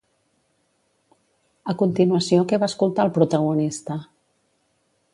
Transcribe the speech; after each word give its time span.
A 1.73 1.77
continuació 1.83 2.49
què 2.53 2.61
va 2.65 2.73
escoltar 2.73 3.09
el 3.09 3.15
protagonista? 3.21 4.03